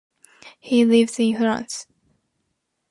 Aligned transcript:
He 0.59 0.83
lives 0.83 1.19
in 1.19 1.37
France. 1.37 1.85